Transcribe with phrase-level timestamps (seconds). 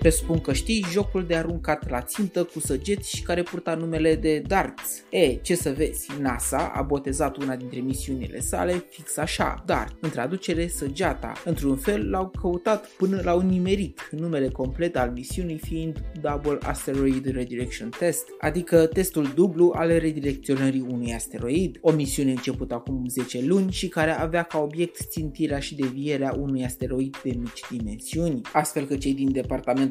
[0.00, 4.42] Presupun că știi jocul de aruncat la țintă cu săgeți și care purta numele de
[4.46, 5.02] Darts.
[5.10, 10.10] E, ce să vezi, NASA a botezat una dintre misiunile sale fix așa, Dart, în
[10.10, 11.32] traducere săgeata.
[11.44, 17.88] Într-un fel l-au căutat până l-au nimerit, numele complet al misiunii fiind Double Asteroid Redirection
[17.98, 23.88] Test, adică testul dublu al redirecționării unui asteroid, o misiune începută acum 10 luni și
[23.88, 29.14] care avea ca obiect țintirea și devierea unui asteroid de mici dimensiuni, astfel că cei
[29.14, 29.32] din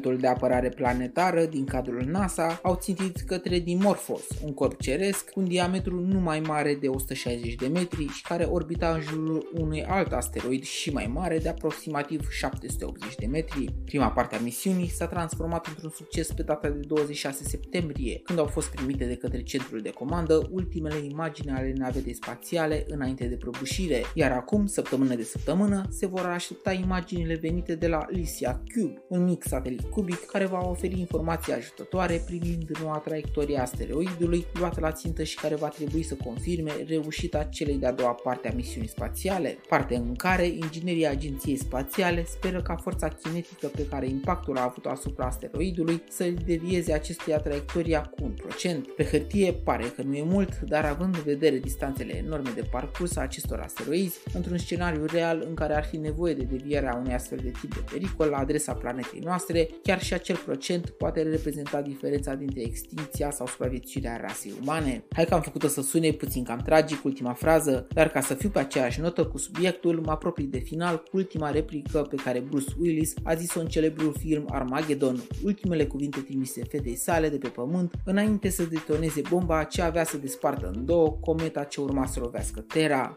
[0.00, 5.40] Departamentul de Apărare Planetară din cadrul NASA au țintit către Dimorphos, un corp ceresc cu
[5.40, 9.84] un diametru nu mai mare de 160 de metri și care orbita în jurul unui
[9.84, 13.74] alt asteroid și mai mare de aproximativ 780 de metri.
[13.84, 18.46] Prima parte a misiunii s-a transformat într-un succes pe data de 26 septembrie, când au
[18.46, 24.02] fost primite de către centrul de comandă ultimele imagini ale navetei spațiale înainte de prăbușire,
[24.14, 29.24] iar acum, săptămână de săptămână, se vor aștepta imaginile venite de la Lysia Cube, un
[29.24, 34.92] mic satelit cubic care va oferi informații ajutătoare privind noua traiectorie a asteroidului luată la
[34.92, 39.58] țintă și care va trebui să confirme reușita celei de-a doua parte a misiunii spațiale,
[39.68, 44.86] parte în care inginerii agenției spațiale speră ca forța kinetică pe care impactul a avut
[44.86, 48.86] asupra asteroidului să devieze acestuia traiectoria cu un procent.
[48.86, 53.16] Pe hârtie pare că nu e mult, dar având în vedere distanțele enorme de parcurs
[53.16, 57.38] a acestor asteroizi, într-un scenariu real în care ar fi nevoie de devierea unui astfel
[57.42, 62.34] de tip de pericol la adresa planetei noastre, chiar și acel procent poate reprezenta diferența
[62.34, 65.04] dintre extinția sau supraviețuirea rasei umane.
[65.12, 68.48] Hai că am făcut-o să sune puțin cam tragic ultima frază, dar ca să fiu
[68.48, 72.72] pe aceeași notă cu subiectul, mă apropii de final cu ultima replică pe care Bruce
[72.80, 77.94] Willis a zis-o în celebrul film Armageddon, ultimele cuvinte trimise fetei sale de pe pământ,
[78.04, 82.60] înainte să detoneze bomba ce avea să despartă în două cometa ce urma să lovească
[82.60, 83.16] Terra.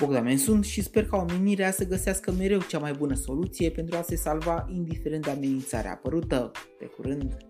[0.00, 4.02] Bogdamen sunt și sper ca omenirea să găsească mereu cea mai bună soluție pentru a
[4.02, 6.50] se salva indiferent de amenințarea apărută.
[6.78, 7.47] Pe curând!